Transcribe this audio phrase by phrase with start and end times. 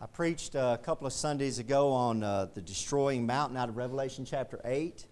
[0.00, 4.24] I preached a couple of Sundays ago on uh, the destroying mountain out of Revelation
[4.24, 5.04] chapter 8.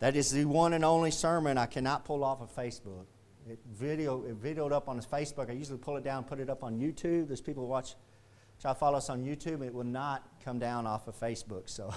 [0.00, 3.04] That is the one and only sermon I cannot pull off of Facebook.
[3.48, 5.50] It, video, it videoed up on Facebook.
[5.50, 7.28] I usually pull it down, put it up on YouTube.
[7.28, 7.94] There's people watch,
[8.60, 9.64] try to follow us on YouTube.
[9.64, 11.70] It will not come down off of Facebook.
[11.70, 11.94] So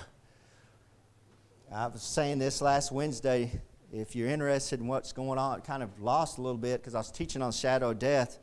[1.73, 3.49] I was saying this last Wednesday.
[3.91, 6.99] If you're interested in what's going on, kind of lost a little bit because I
[6.99, 8.37] was teaching on shadow death.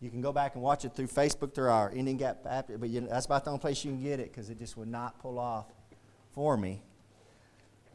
[0.00, 2.88] You can go back and watch it through Facebook through our Indian Gap Baptist, but
[2.88, 4.88] you know, that's about the only place you can get it because it just would
[4.88, 5.66] not pull off
[6.32, 6.82] for me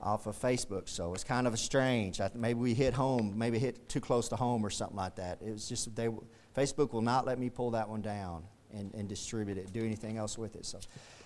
[0.02, 0.90] off of Facebook.
[0.90, 2.20] So it's kind of a strange.
[2.20, 5.40] I, maybe we hit home, maybe hit too close to home or something like that.
[5.42, 6.09] It was just they
[6.55, 10.17] Facebook will not let me pull that one down and, and distribute it, do anything
[10.17, 10.66] else with it.
[10.66, 10.80] So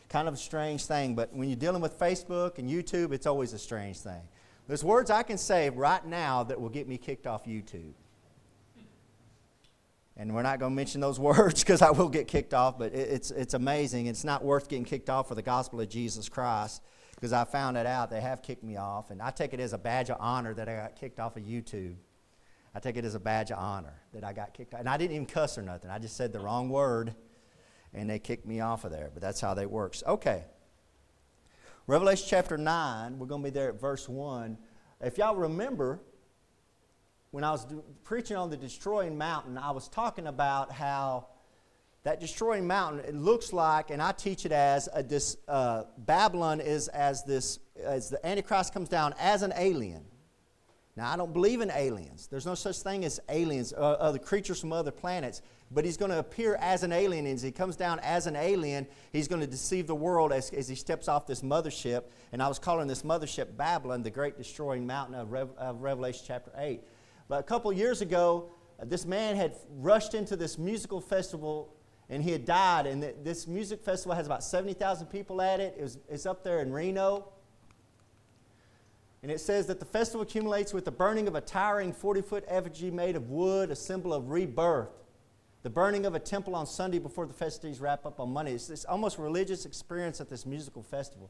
[0.10, 1.16] kind of a strange thing.
[1.16, 4.22] But when you're dealing with Facebook and YouTube, it's always a strange thing.
[4.68, 7.94] There's words I can say right now that will get me kicked off YouTube.
[10.20, 12.94] And we're not going to mention those words because I will get kicked off, but
[12.94, 14.08] it's, it's amazing.
[14.08, 16.82] It's not worth getting kicked off for the gospel of Jesus Christ
[17.16, 18.10] because I found it out.
[18.10, 20.68] They have kicked me off, and I take it as a badge of honor that
[20.68, 21.96] I got kicked off of YouTube.
[22.76, 24.80] I take it as a badge of honor that I got kicked off.
[24.80, 25.90] And I didn't even cuss or nothing.
[25.90, 27.16] I just said the wrong word,
[27.94, 29.10] and they kicked me off of there.
[29.14, 30.04] But that's how that works.
[30.06, 30.44] Okay.
[31.88, 34.58] Revelation chapter 9, we're going to be there at verse 1.
[35.02, 36.02] If y'all remember,
[37.38, 41.28] when I was do, preaching on the destroying mountain, I was talking about how
[42.02, 46.60] that destroying mountain it looks like, and I teach it as a, this uh, Babylon
[46.60, 50.04] is as this as the Antichrist comes down as an alien.
[50.96, 52.26] Now I don't believe in aliens.
[52.26, 55.44] There's no such thing as aliens, uh, other creatures from other planets.
[55.70, 57.28] But he's going to appear as an alien.
[57.28, 60.50] And as he comes down as an alien, he's going to deceive the world as,
[60.50, 62.06] as he steps off this mothership.
[62.32, 66.24] And I was calling this mothership Babylon, the great destroying mountain of, Rev, of Revelation
[66.26, 66.82] chapter 8.
[67.28, 71.74] But a couple years ago, uh, this man had rushed into this musical festival
[72.10, 72.88] and he had died.
[72.88, 75.76] And th- this music festival has about 70,000 people at it.
[75.78, 77.30] it was, it's up there in Reno.
[79.24, 82.46] And it says that the festival accumulates with the burning of a towering 40 foot
[82.48, 84.90] effigy made of wood, a symbol of rebirth.
[85.64, 88.54] The burning of a temple on Sunday before the festivities wrap up on Monday.
[88.54, 91.30] It's this almost religious experience at this musical festival.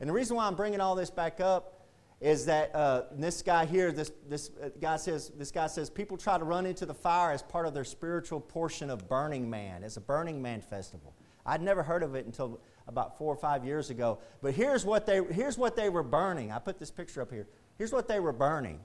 [0.00, 1.75] And the reason why I'm bringing all this back up
[2.20, 6.16] is that uh, this guy here, this, this uh, guy says, this guy says, people
[6.16, 9.84] try to run into the fire as part of their spiritual portion of Burning Man.
[9.84, 11.14] It's a Burning Man festival.
[11.44, 14.18] I'd never heard of it until about four or five years ago.
[14.42, 16.52] But here's what they, here's what they were burning.
[16.52, 17.46] I put this picture up here.
[17.76, 18.80] Here's what they were burning.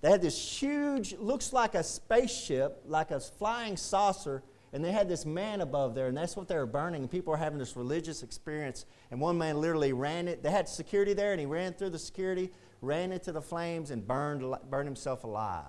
[0.00, 4.42] They had this huge, looks like a spaceship, like a flying saucer,
[4.72, 7.02] and they had this man above there, and that's what they were burning.
[7.02, 8.84] And people were having this religious experience.
[9.10, 10.42] And one man literally ran it.
[10.42, 12.50] They had security there, and he ran through the security,
[12.82, 15.64] ran into the flames, and burned, burned himself alive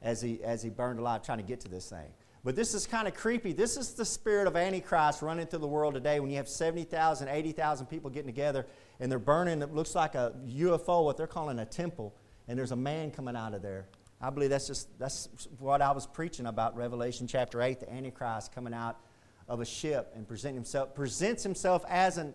[0.00, 2.08] as he, as he burned alive trying to get to this thing.
[2.44, 3.52] But this is kind of creepy.
[3.52, 7.28] This is the spirit of Antichrist running through the world today when you have 70,000,
[7.28, 8.66] 80,000 people getting together
[8.98, 12.16] and they're burning, it looks like a UFO, what they're calling a temple,
[12.48, 13.86] and there's a man coming out of there
[14.22, 15.28] I believe that's just that's
[15.58, 18.98] what I was preaching about Revelation chapter 8, the Antichrist coming out
[19.48, 22.32] of a ship and present himself, presents himself as an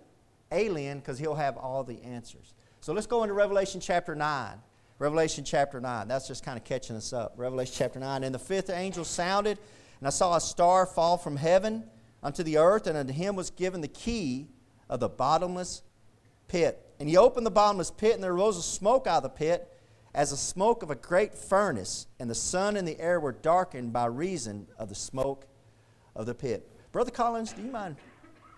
[0.52, 2.53] alien because he'll have all the answers.
[2.81, 4.56] So let's go into Revelation chapter 9.
[5.00, 6.08] Revelation chapter 9.
[6.08, 7.34] That's just kind of catching us up.
[7.38, 8.24] Revelation chapter 9.
[8.24, 9.58] And the fifth angel sounded,
[10.00, 11.86] and I saw a star fall from heaven
[12.22, 14.48] unto the earth, and unto him was given the key
[14.90, 15.84] of the bottomless
[16.48, 16.84] pit.
[17.00, 19.72] And he opened the bottomless pit, and there arose a smoke out of the pit
[20.17, 23.94] as the smoke of a great furnace, and the sun and the air were darkened
[23.94, 25.45] by reason of the smoke
[26.17, 26.66] of the pit.
[26.91, 28.01] Brother Collins, do you mind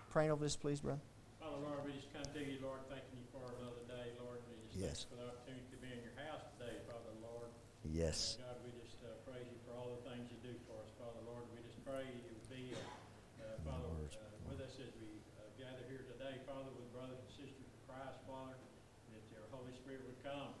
[0.08, 1.04] praying over this, please, brother?
[1.36, 4.40] Father, Lord, we just come to you, Lord, thanking you for another day, Lord.
[4.48, 5.04] We just yes.
[5.04, 7.52] for the opportunity to be in your house today, Father, Lord.
[7.84, 8.40] Yes.
[8.40, 11.20] God, we just uh, praise you for all the things you do for us, Father,
[11.28, 11.44] Lord.
[11.52, 15.44] We just pray you would be, uh, uh, Father, uh, with us as we uh,
[15.60, 18.56] gather here today, Father, with brothers and sisters of Christ, Father,
[19.12, 20.56] that your Holy Spirit would come,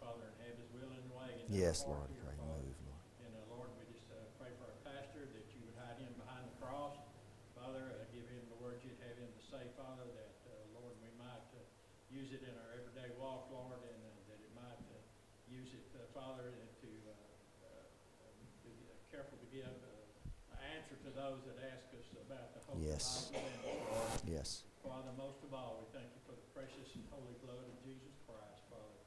[1.50, 2.06] Yes, Lord.
[2.22, 3.02] Pray, move, Lord.
[3.26, 6.14] And uh, Lord, we just uh, pray for our pastor that you would hide him
[6.14, 6.94] behind the cross.
[7.58, 10.94] Father, uh, give him the words you'd have him to say, Father, that, uh, Lord,
[11.02, 11.66] we might uh,
[12.06, 14.78] use it in our everyday walk, Lord, and uh, that it might
[15.50, 15.82] use it,
[16.14, 16.88] Father, to
[18.62, 18.78] be
[19.10, 19.66] careful to give
[20.54, 23.34] an answer to those that ask us about the hope yes.
[23.34, 24.22] of.
[24.22, 24.70] Yes.
[24.86, 28.14] Father, most of all, we thank you for the precious and holy blood of Jesus
[28.22, 29.00] Christ, Father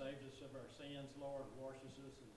[0.00, 2.32] saves us of our sins, Lord, washes us as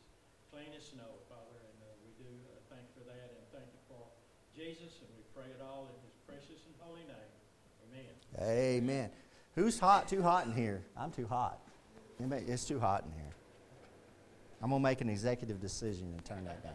[0.51, 1.63] clean as snow, Father.
[1.63, 4.03] And uh, we do uh, thank for that and thank you for
[4.51, 4.99] Jesus.
[4.99, 7.31] And we pray it all in his precious and holy name.
[7.87, 8.11] Amen.
[8.43, 9.09] Amen.
[9.55, 10.09] Who's hot?
[10.09, 10.83] Too hot in here?
[10.97, 11.59] I'm too hot.
[12.19, 13.31] It's too hot in here.
[14.61, 16.73] I'm going to make an executive decision and turn that down.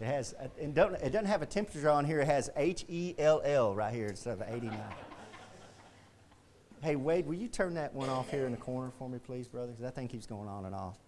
[0.00, 2.20] It has, it, don't, it doesn't have a temperature on here.
[2.20, 4.72] It has H E L L right here instead of 89.
[6.84, 9.48] Hey, Wade, will you turn that one off here in the corner for me, please,
[9.48, 9.68] brother?
[9.68, 10.98] Because that thing keeps going on and off.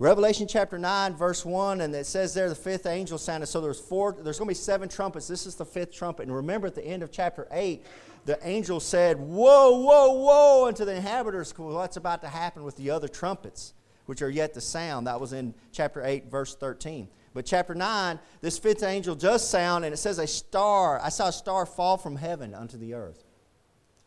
[0.00, 3.46] Revelation chapter 9, verse 1, and it says there the fifth angel sounded.
[3.46, 5.28] So there's four, there's going to be seven trumpets.
[5.28, 6.24] This is the fifth trumpet.
[6.24, 7.84] And remember at the end of chapter 8,
[8.24, 12.90] the angel said, Whoa, whoa, whoa, unto the inhabitants, what's about to happen with the
[12.90, 13.74] other trumpets,
[14.06, 15.06] which are yet to sound.
[15.06, 17.06] That was in chapter 8, verse 13.
[17.34, 21.28] But chapter 9, this fifth angel does sound, and it says, A star, I saw
[21.28, 23.22] a star fall from heaven unto the earth.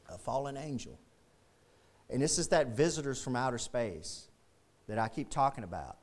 [0.09, 0.99] A fallen angel.
[2.13, 4.27] And this is that visitors from outer space
[4.87, 5.97] that I keep talking about.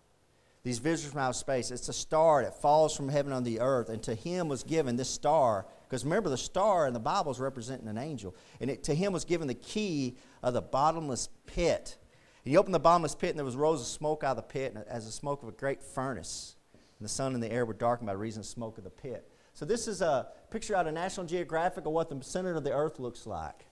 [0.64, 3.88] These visitors from outer space, it's a star that falls from heaven on the earth,
[3.88, 7.38] and to him was given this star, because remember, the star in the Bible is
[7.38, 11.96] representing an angel, and it, to him was given the key of the bottomless pit.
[12.44, 14.42] And he opened the bottomless pit, and there was rows of smoke out of the
[14.42, 16.56] pit, as the smoke of a great furnace.
[16.72, 19.30] And the sun and the air were darkened by reason of smoke of the pit.
[19.54, 22.72] So this is a picture out of National Geographic of what the center of the
[22.72, 23.64] earth looks like.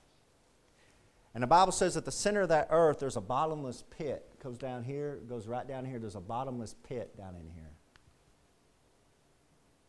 [1.39, 4.27] And the Bible says at the center of that earth, there's a bottomless pit.
[4.33, 6.01] It goes down here, it goes right down here.
[6.01, 7.71] There's a bottomless pit down in here.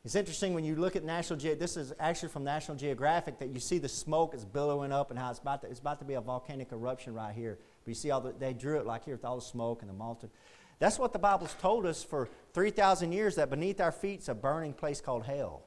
[0.06, 3.50] It's interesting when you look at National Ge- this is actually from National Geographic that
[3.50, 6.06] you see the smoke is billowing up and how it's about to, it's about to
[6.06, 7.58] be a volcanic eruption right here.
[7.84, 9.90] But you see all the, they drew it like here with all the smoke and
[9.90, 10.30] the molten.
[10.78, 14.36] That's what the Bible's told us for 3,000 years that beneath our feet is a
[14.36, 15.64] burning place called hell.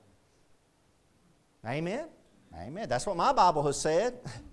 [1.66, 2.04] Amen?
[2.56, 2.88] Amen.
[2.88, 4.20] That's what my Bible has said.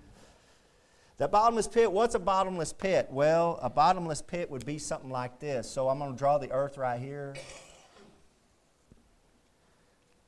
[1.20, 3.10] That bottomless pit, what's a bottomless pit?
[3.12, 5.70] Well, a bottomless pit would be something like this.
[5.70, 7.36] So I'm going to draw the earth right here.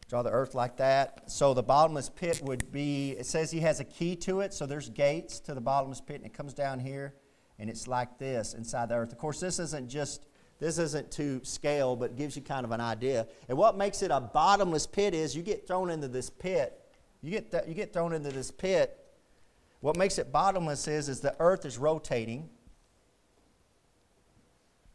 [0.09, 1.31] Draw the earth like that.
[1.31, 4.53] So the bottomless pit would be, it says he has a key to it.
[4.53, 7.15] So there's gates to the bottomless pit, and it comes down here,
[7.57, 9.13] and it's like this inside the earth.
[9.13, 10.25] Of course, this isn't just,
[10.59, 13.27] this isn't to scale, but gives you kind of an idea.
[13.47, 16.77] And what makes it a bottomless pit is you get thrown into this pit.
[17.21, 18.97] You get, th- you get thrown into this pit,
[19.81, 22.49] what makes it bottomless is, is the earth is rotating.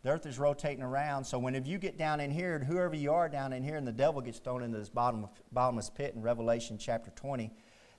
[0.03, 1.25] The earth is rotating around.
[1.25, 3.87] So whenever you get down in here, and whoever you are down in here, and
[3.87, 7.53] the devil gets thrown into this bottom, bottomless pit in Revelation chapter 20,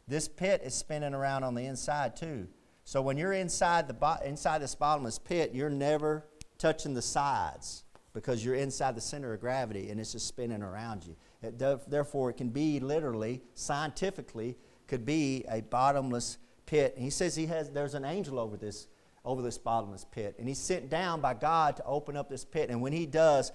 [0.08, 2.48] this pit is spinning around on the inside too.
[2.86, 6.26] So when you're inside, the inside this bottomless pit, you're never
[6.58, 7.84] touching the sides
[8.14, 11.18] because you're inside the center of gravity and it's just spinning around you.
[11.44, 14.58] It, therefore, it can be literally, scientifically,
[14.88, 16.38] could be a bottomless
[16.68, 16.94] pit.
[16.96, 18.88] And he says he has, there's an angel over this,
[19.26, 20.36] over this bottomless pit.
[20.38, 22.70] And he's sent down by God to open up this pit.
[22.70, 23.52] And when he does,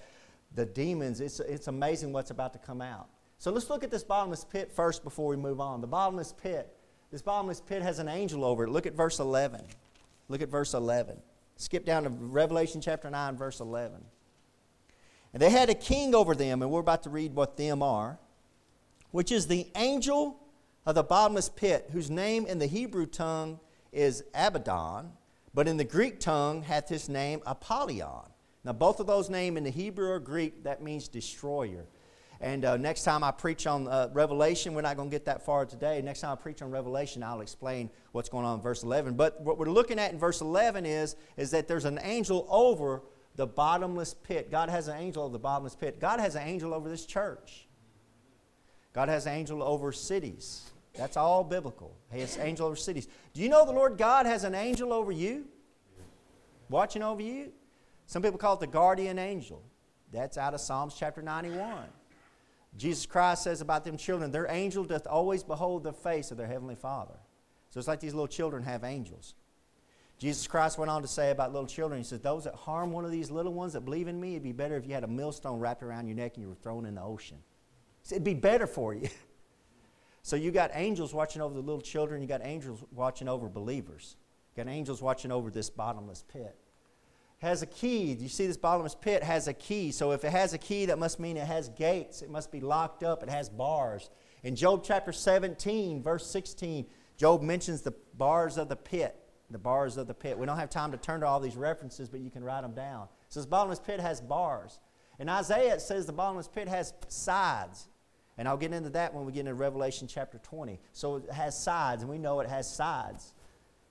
[0.53, 3.07] the demons, it's, it's amazing what's about to come out.
[3.37, 5.79] So let's look at this bottomless pit first before we move on.
[5.79, 6.75] The bottomless pit.
[7.11, 8.69] This bottomless pit has an angel over it.
[8.69, 9.61] Look at verse 11.
[10.27, 11.17] Look at verse 11.
[11.57, 14.03] Skip down to Revelation chapter 9, verse 11.
[15.33, 18.19] And they had a king over them, and we're about to read what them are,
[19.11, 20.39] which is the angel
[20.85, 23.59] of the bottomless pit, whose name in the Hebrew tongue
[23.91, 25.11] is Abaddon,
[25.53, 28.29] but in the Greek tongue hath his name Apollyon.
[28.65, 31.85] Now, both of those names in the Hebrew or Greek, that means destroyer.
[32.39, 35.45] And uh, next time I preach on uh, Revelation, we're not going to get that
[35.45, 36.01] far today.
[36.01, 39.15] Next time I preach on Revelation, I'll explain what's going on in verse 11.
[39.15, 43.03] But what we're looking at in verse 11 is, is that there's an angel over
[43.35, 44.51] the bottomless pit.
[44.51, 45.99] God has an angel over the bottomless pit.
[45.99, 47.67] God has an angel over this church.
[48.93, 50.71] God has an angel over cities.
[50.93, 51.95] That's all biblical.
[52.11, 53.07] He has angel over cities.
[53.33, 55.45] Do you know the Lord God has an angel over you?
[56.69, 57.51] Watching over you?
[58.05, 59.63] Some people call it the guardian angel.
[60.11, 61.85] That's out of Psalms chapter 91.
[62.77, 66.47] Jesus Christ says about them children, their angel doth always behold the face of their
[66.47, 67.15] heavenly Father.
[67.69, 69.33] So it's like these little children have angels.
[70.19, 73.03] Jesus Christ went on to say about little children, He says, Those that harm one
[73.03, 75.07] of these little ones that believe in me, it'd be better if you had a
[75.07, 77.37] millstone wrapped around your neck and you were thrown in the ocean.
[78.11, 79.09] It'd be better for you.
[80.25, 84.15] So you got angels watching over the little children, you got angels watching over believers.
[84.55, 86.55] You got angels watching over this bottomless pit.
[87.39, 88.13] Has a key.
[88.13, 89.91] You see this bottomless pit has a key?
[89.91, 92.21] So if it has a key, that must mean it has gates.
[92.21, 93.21] It must be locked up.
[93.21, 94.09] It has bars.
[94.43, 96.85] In Job chapter 17, verse 16,
[97.17, 99.17] Job mentions the bars of the pit.
[99.51, 100.37] The bars of the pit.
[100.37, 102.73] We don't have time to turn to all these references, but you can write them
[102.73, 103.09] down.
[103.27, 104.79] So this bottomless pit has bars.
[105.19, 107.89] In Isaiah, it says the bottomless pit has sides.
[108.37, 110.79] And I'll get into that when we get into Revelation chapter 20.
[110.91, 113.33] So it has sides, and we know it has sides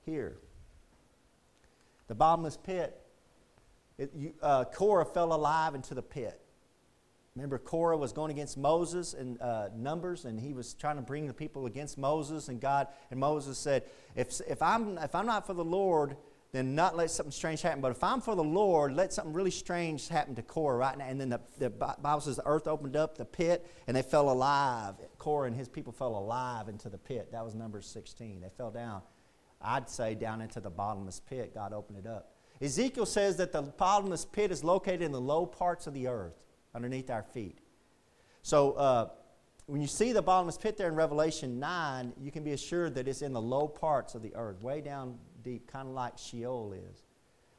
[0.04, 0.36] here.
[2.08, 3.00] The bottomless pit,
[3.98, 6.40] it, you, uh, Korah fell alive into the pit.
[7.36, 11.26] Remember, Korah was going against Moses in uh, Numbers, and he was trying to bring
[11.26, 12.48] the people against Moses.
[12.48, 13.84] And God and Moses said,
[14.14, 16.16] "If, if I'm if I'm not for the Lord,
[16.52, 17.80] then not let something strange happen.
[17.80, 21.06] But if I'm for the Lord, let something really strange happen to Korah right now.
[21.06, 24.30] And then the, the Bible says the earth opened up, the pit, and they fell
[24.30, 24.96] alive.
[25.16, 27.32] Korah and his people fell alive into the pit.
[27.32, 28.42] That was number 16.
[28.42, 29.00] They fell down,
[29.62, 31.54] I'd say, down into the bottomless pit.
[31.54, 32.34] God opened it up.
[32.60, 36.36] Ezekiel says that the bottomless pit is located in the low parts of the earth,
[36.74, 37.60] underneath our feet.
[38.42, 39.08] So uh,
[39.66, 43.08] when you see the bottomless pit there in Revelation 9, you can be assured that
[43.08, 46.72] it's in the low parts of the earth, way down deep, kind of like Sheol
[46.72, 47.02] is.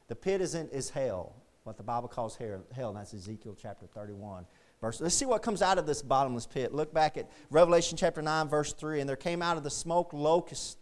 [0.08, 3.86] The pit is, in, is hell, what the Bible calls hell, and that's Ezekiel chapter
[3.86, 4.46] 31.
[4.80, 6.74] Verse, let's see what comes out of this bottomless pit.
[6.74, 9.00] Look back at Revelation chapter 9, verse 3.
[9.00, 10.76] And there came out of the smoke locusts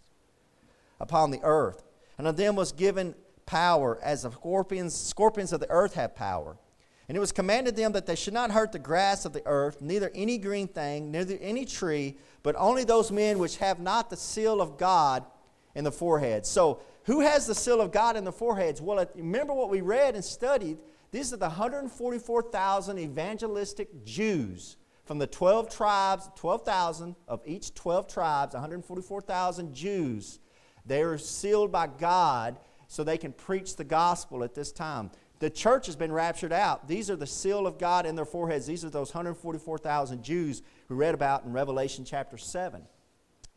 [0.99, 1.85] upon the earth,
[2.19, 3.15] and of them was given
[3.47, 6.57] power, as the scorpions, scorpions of the earth have power.
[7.09, 9.83] And it was commanded them that they should not hurt the grass of the earth,
[9.83, 14.17] neither any green thing, neither any tree, but only those men which have not the
[14.17, 15.25] seal of God
[15.75, 16.47] in the forehead.
[16.47, 18.81] So who has the seal of God in the foreheads?
[18.81, 20.79] Well, remember what we read and studied.
[21.11, 28.55] These are the 144,000 evangelistic Jews from the 12 tribes, 12,000 of each 12 tribes,
[28.55, 30.39] 144,000 Jews.
[30.87, 35.11] They are sealed by God so they can preach the gospel at this time.
[35.39, 36.87] The church has been raptured out.
[36.87, 38.67] These are the seal of God in their foreheads.
[38.67, 42.83] These are those 144,000 Jews who read about in Revelation chapter 7.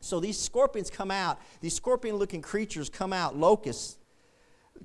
[0.05, 3.97] So these scorpions come out, these scorpion looking creatures come out, locusts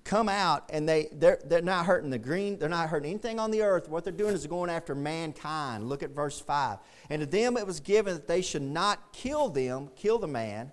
[0.03, 3.51] come out, and they, they're, they're not hurting the green, they're not hurting anything on
[3.51, 3.87] the earth.
[3.87, 5.91] What they're doing is going after mankind.
[5.91, 6.79] Look at verse 5.
[7.11, 10.73] And to them it was given that they should not kill them, kill the man,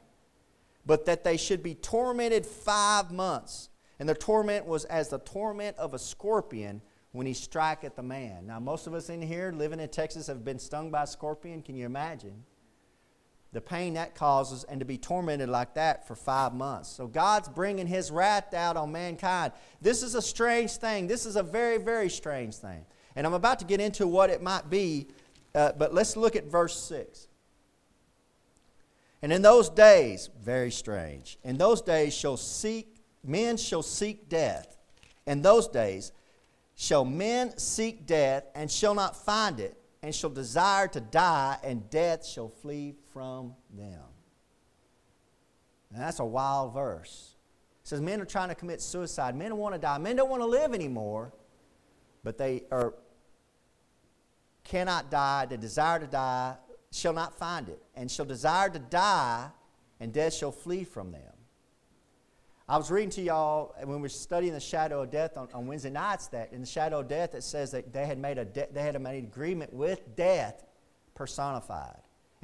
[0.86, 3.68] but that they should be tormented five months.
[4.00, 8.04] And their torment was as the torment of a scorpion when he strike at the
[8.04, 8.48] man.
[8.48, 11.62] Now, most of us in here living in Texas have been stung by a scorpion.
[11.62, 12.46] Can you imagine?
[13.54, 16.90] The pain that causes, and to be tormented like that for five months.
[16.90, 19.54] So God's bringing His wrath out on mankind.
[19.82, 21.08] This is a strange thing.
[21.08, 22.86] This is a very, very strange thing.
[23.16, 25.08] And I'm about to get into what it might be,
[25.56, 27.28] uh, but let's look at verse 6.
[29.22, 34.78] And in those days, very strange, in those days shall seek, men shall seek death.
[35.26, 36.12] In those days
[36.76, 41.90] shall men seek death and shall not find it and shall desire to die, and
[41.90, 44.04] death shall flee from them.
[45.90, 47.34] That's a wild verse.
[47.82, 49.36] It says men are trying to commit suicide.
[49.36, 49.98] Men want to die.
[49.98, 51.34] Men don't want to live anymore,
[52.24, 52.94] but they are
[54.64, 55.48] cannot die.
[55.48, 56.58] They desire to die,
[56.92, 59.50] shall not find it, and shall desire to die,
[60.00, 61.34] and death shall flee from them.
[62.70, 65.66] I was reading to y'all when we were studying the shadow of death on, on
[65.66, 68.46] Wednesday nights that in the shadow of death it says that they had made a
[68.46, 70.66] de- they had made an agreement with death
[71.16, 71.98] personified,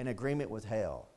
[0.03, 1.07] an agreement with hell.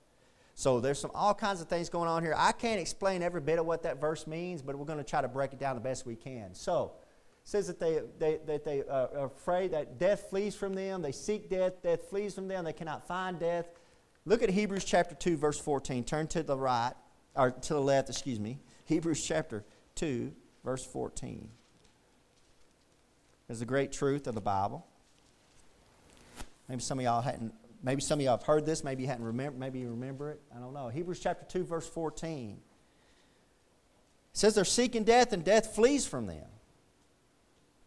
[0.55, 2.35] So there's some all kinds of things going on here.
[2.37, 5.21] I can't explain every bit of what that verse means, but we're going to try
[5.21, 6.55] to break it down the best we can.
[6.55, 6.93] So
[7.43, 11.03] it says that they, they, that they uh, are afraid that death flees from them.
[11.03, 11.83] They seek death.
[11.83, 12.65] Death flees from them.
[12.65, 13.67] They cannot find death.
[14.25, 16.05] Look at Hebrews chapter 2, verse 14.
[16.05, 16.95] Turn to the right,
[17.35, 18.59] or to the left, excuse me.
[18.87, 19.65] Hebrews chapter
[19.97, 20.33] 2,
[20.65, 21.49] verse 14.
[23.47, 24.87] There's a great truth of the Bible.
[26.69, 27.53] Maybe some of y'all hadn't,
[27.83, 30.41] maybe some of y'all have heard this, maybe you hadn't remember, maybe you remember it.
[30.55, 30.89] I don't know.
[30.89, 32.53] Hebrews chapter 2, verse 14.
[32.53, 32.59] It
[34.33, 36.47] says they're seeking death and death flees from them.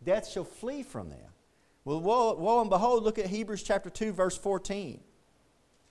[0.04, 1.20] Death shall flee from them.
[1.86, 5.00] Well, woe, woe and behold, look at Hebrews chapter 2, verse 14.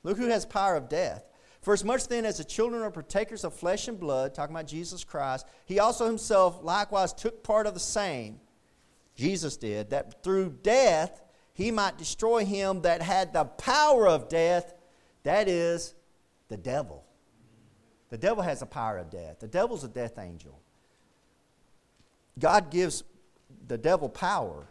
[0.03, 1.25] Look who has power of death.
[1.61, 4.69] For as much then as the children are partakers of flesh and blood, talking about
[4.69, 8.41] Jesus Christ, he also himself likewise took part of the same,
[9.17, 11.21] Jesus did, that through death
[11.59, 14.75] he might destroy him that had the power of death,
[15.25, 15.93] that is,
[16.47, 17.05] the devil.
[18.11, 19.41] The devil has the power of death.
[19.41, 20.57] The devil's a death angel.
[22.39, 23.03] God gives
[23.67, 24.69] the devil power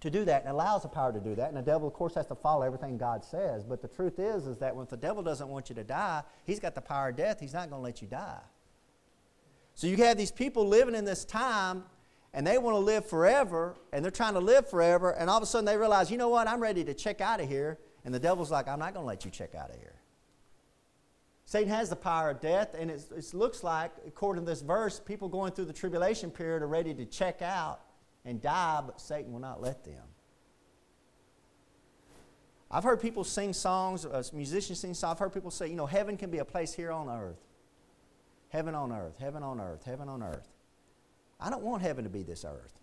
[0.00, 1.48] to do that and allows the power to do that.
[1.48, 3.62] And the devil, of course, has to follow everything God says.
[3.62, 6.60] But the truth is, is that when the devil doesn't want you to die, he's
[6.60, 7.40] got the power of death.
[7.40, 8.40] He's not going to let you die.
[9.74, 11.84] So you have these people living in this time
[12.34, 15.42] and they want to live forever and they're trying to live forever and all of
[15.42, 17.78] a sudden they realize, you know what, I'm ready to check out of here.
[18.04, 19.94] And the devil's like, I'm not going to let you check out of here.
[21.46, 25.28] Satan has the power of death, and it looks like, according to this verse, people
[25.28, 27.80] going through the tribulation period are ready to check out
[28.24, 30.02] and die, but Satan will not let them.
[32.70, 35.12] I've heard people sing songs, uh, musicians sing songs.
[35.12, 37.40] I've heard people say, you know, heaven can be a place here on earth.
[38.48, 40.53] Heaven on earth, heaven on earth, heaven on earth.
[41.40, 42.78] I don't want heaven to be this earth.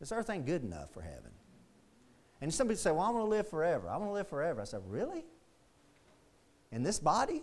[0.00, 1.30] This earth ain't good enough for heaven.
[2.40, 3.88] And somebody say, well, I want to live forever.
[3.88, 4.60] I want to live forever.
[4.60, 5.24] I said, really?
[6.70, 7.42] In this body?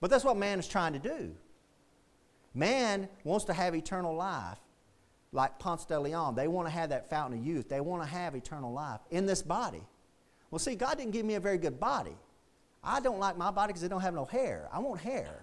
[0.00, 1.34] But that's what man is trying to do.
[2.54, 4.58] Man wants to have eternal life,
[5.30, 6.34] like Ponce de Leon.
[6.34, 7.68] They want to have that fountain of youth.
[7.68, 9.82] They want to have eternal life in this body.
[10.50, 12.16] Well, see, God didn't give me a very good body.
[12.82, 14.68] I don't like my body because it don't have no hair.
[14.72, 15.40] I want hair.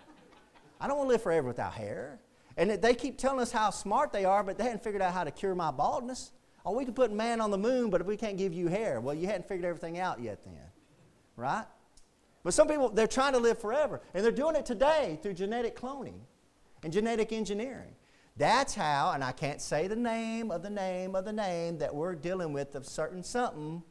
[0.80, 2.20] I don't want to live forever without hair.
[2.60, 5.24] And they keep telling us how smart they are, but they hadn't figured out how
[5.24, 6.34] to cure my baldness.
[6.66, 9.00] Oh, we can put man on the moon, but if we can't give you hair,
[9.00, 10.60] well, you hadn't figured everything out yet then.
[11.38, 11.64] Right?
[12.44, 14.02] But some people, they're trying to live forever.
[14.14, 16.20] And they're doing it today through genetic cloning
[16.84, 17.96] and genetic engineering.
[18.36, 21.96] That's how, and I can't say the name of the name of the name that
[21.96, 23.84] we're dealing with of certain something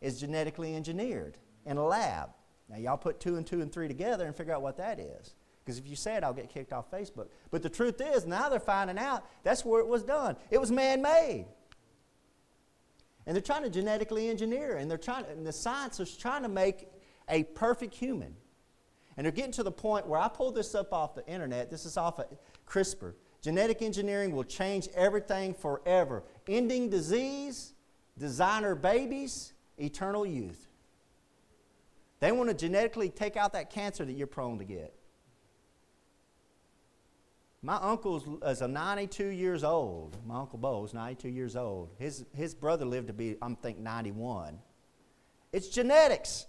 [0.00, 2.30] is genetically engineered in a lab.
[2.70, 5.34] Now, y'all put two and two and three together and figure out what that is.
[5.70, 7.28] Because if you say it, I'll get kicked off Facebook.
[7.52, 10.34] But the truth is, now they're finding out that's where it was done.
[10.50, 11.46] It was man made.
[13.24, 16.48] And they're trying to genetically engineer, and they're trying, and the science is trying to
[16.48, 16.88] make
[17.28, 18.34] a perfect human.
[19.16, 21.70] And they're getting to the point where I pulled this up off the internet.
[21.70, 22.26] This is off of
[22.66, 23.14] CRISPR.
[23.40, 27.74] Genetic engineering will change everything forever, ending disease,
[28.18, 30.66] designer babies, eternal youth.
[32.18, 34.96] They want to genetically take out that cancer that you're prone to get.
[37.62, 40.16] My uncle is a 92 years old.
[40.26, 41.90] My uncle Bo is 92 years old.
[41.98, 44.58] His, his brother lived to be, I'm think, 91.
[45.52, 46.46] It's genetics.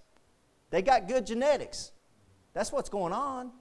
[0.70, 1.92] They got good genetics.
[2.54, 3.52] That's what's going on.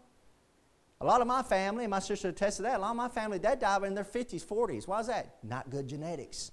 [1.00, 3.38] A lot of my family, and my sister attested that, a lot of my family,
[3.38, 4.86] they died in their 50s, 40s.
[4.86, 5.36] Why is that?
[5.42, 6.52] Not good genetics.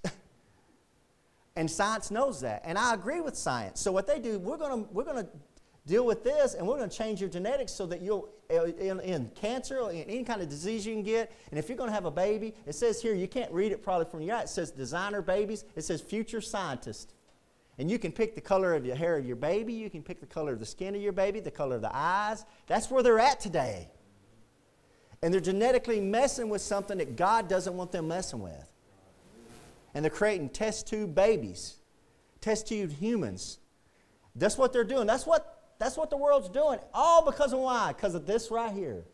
[1.55, 2.61] and science knows that.
[2.63, 3.81] And I agree with science.
[3.81, 5.27] So what they do, we're going to we're to
[5.87, 8.99] deal with this, and we're going to change your genetics so that you'll, uh, in,
[8.99, 11.89] in, cancer or in any kind of disease you can get, and if you're going
[11.89, 14.41] to have a baby, it says here, you can't read it probably from your eye,
[14.41, 17.13] it says designer babies, it says future scientist.
[17.79, 20.19] And you can pick the color of the hair of your baby, you can pick
[20.19, 22.43] the color of the skin of your baby, the color of the eyes.
[22.67, 23.89] That's where they're at today.
[25.21, 28.71] And they're genetically messing with something that God doesn't want them messing with.
[29.93, 31.77] And they're creating test tube babies,
[32.41, 33.59] test tube humans.
[34.35, 35.07] That's what they're doing.
[35.07, 36.79] That's what that's what the world's doing.
[36.93, 37.93] All because of why?
[37.93, 39.05] Because of this right here.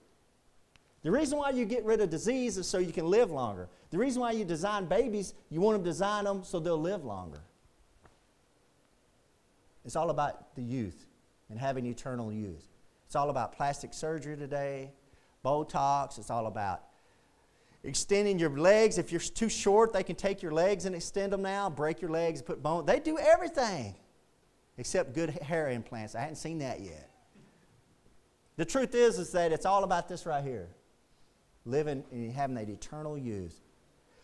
[1.02, 3.68] The reason why you get rid of disease is so you can live longer.
[3.90, 7.42] The reason why you design babies, you want to design them so they'll live longer.
[9.84, 11.06] It's all about the youth
[11.50, 12.66] and having eternal youth.
[13.06, 14.92] It's all about plastic surgery today,
[15.44, 16.18] Botox.
[16.18, 16.84] It's all about
[17.84, 18.98] extending your legs.
[18.98, 22.12] If you're too short, they can take your legs and extend them now, break your
[22.12, 22.86] legs, put bone.
[22.86, 23.96] They do everything
[24.78, 26.16] except good hair implants.
[26.16, 27.10] I hadn't seen that yet.
[28.56, 30.70] The truth is, is that it's all about this right here
[31.66, 33.60] living and having that eternal youth.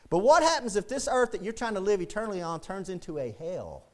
[0.10, 3.18] But what happens if this earth that you're trying to live eternally on turns into
[3.18, 3.86] a hell?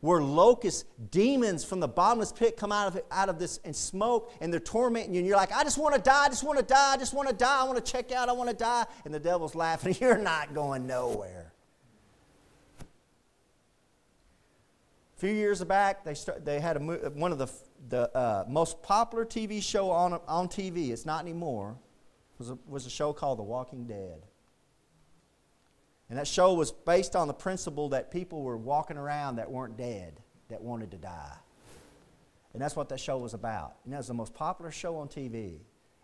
[0.00, 4.32] Where locusts, demons from the bottomless pit come out of, out of this and smoke
[4.40, 6.58] and they're tormenting you, and you're like, I just want to die, I just want
[6.58, 8.56] to die, I just want to die, I want to check out, I want to
[8.56, 8.86] die.
[9.04, 11.49] And the devil's laughing, You're not going nowhere.
[15.20, 17.46] A few years back, they, start, they had a, one of the,
[17.90, 21.76] the uh, most popular TV show on, on TV, it's not anymore,
[22.38, 24.22] was a, was a show called The Walking Dead.
[26.08, 29.76] And that show was based on the principle that people were walking around that weren't
[29.76, 31.36] dead, that wanted to die.
[32.54, 33.74] And that's what that show was about.
[33.84, 35.58] And that was the most popular show on TV.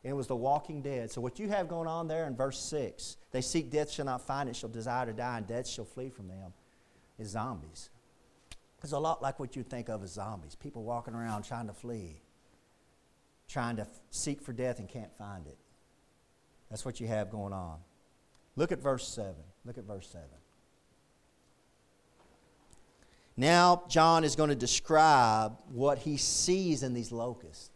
[0.05, 1.11] And it was The Walking Dead.
[1.11, 4.26] So, what you have going on there in verse 6 they seek death, shall not
[4.26, 6.52] find it, shall desire to die, and death shall flee from them
[7.18, 7.88] is zombies.
[8.87, 11.72] It's a lot like what you think of as zombies people walking around trying to
[11.72, 12.22] flee,
[13.49, 15.59] trying to f- seek for death and can't find it.
[16.70, 17.79] That's what you have going on.
[18.55, 19.35] Look at verse 7.
[19.64, 20.29] Look at verse 7.
[23.37, 27.70] Now, John is going to describe what he sees in these locusts.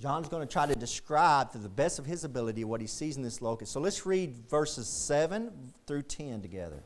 [0.00, 3.16] John's going to try to describe to the best of his ability what he sees
[3.16, 3.70] in this locust.
[3.70, 5.52] So let's read verses 7
[5.86, 6.82] through 10 together.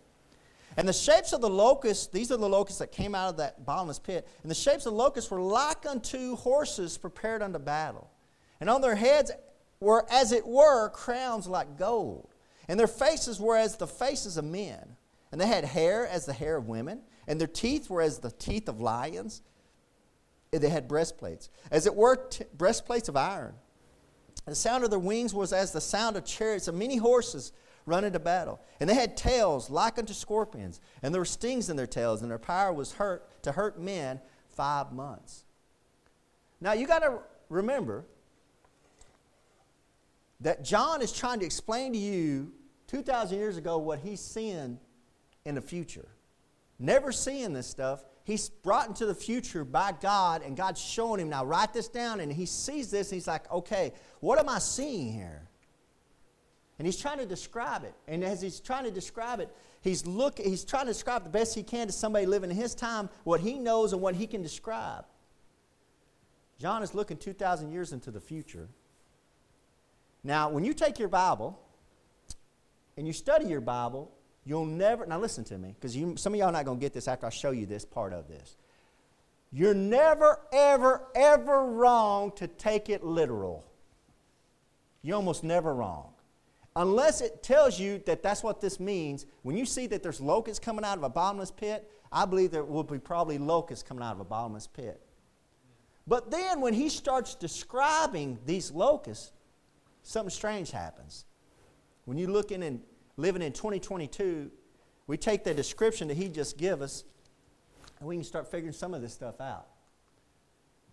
[0.76, 3.64] And the shapes of the locusts, these are the locusts that came out of that
[3.66, 4.26] bottomless pit.
[4.42, 8.10] And the shapes of the locusts were like unto horses prepared unto battle.
[8.60, 9.32] And on their heads
[9.80, 12.34] were, as it were, crowns like gold.
[12.68, 14.96] And their faces were as the faces of men.
[15.32, 17.00] And they had hair as the hair of women.
[17.26, 19.42] And their teeth were as the teeth of lions.
[20.52, 23.54] And they had breastplates, as it were t- breastplates of iron.
[24.46, 27.52] And the sound of their wings was as the sound of chariots of many horses
[27.86, 28.60] run into battle.
[28.78, 32.30] And they had tails like unto scorpions, and there were stings in their tails, and
[32.30, 35.44] their power was hurt to hurt men five months.
[36.60, 38.04] Now you got to remember
[40.40, 42.52] that John is trying to explain to you
[42.86, 44.78] 2,000 years ago what he's seeing
[45.44, 46.08] in the future.
[46.78, 48.04] Never seeing this stuff.
[48.24, 52.20] he's brought into the future by God, and God's showing him, now write this down.
[52.20, 55.49] And he sees this, and he's like, okay, what am I seeing here?
[56.80, 57.92] And he's trying to describe it.
[58.08, 61.54] And as he's trying to describe it, he's, look, he's trying to describe the best
[61.54, 64.42] he can to somebody living in his time what he knows and what he can
[64.42, 65.04] describe.
[66.58, 68.66] John is looking 2,000 years into the future.
[70.24, 71.60] Now, when you take your Bible
[72.96, 74.10] and you study your Bible,
[74.46, 76.94] you'll never, now listen to me, because some of y'all are not going to get
[76.94, 78.56] this after I show you this part of this.
[79.52, 83.66] You're never, ever, ever wrong to take it literal.
[85.02, 86.14] You're almost never wrong.
[86.76, 89.26] Unless it tells you that that's what this means.
[89.42, 92.64] When you see that there's locusts coming out of a bottomless pit, I believe there
[92.64, 95.00] will be probably locusts coming out of a bottomless pit.
[96.06, 99.32] But then when he starts describing these locusts,
[100.02, 101.24] something strange happens.
[102.04, 102.80] When you look in and
[103.16, 104.50] living in 2022,
[105.06, 107.04] we take the description that he just gave us
[107.98, 109.66] and we can start figuring some of this stuff out.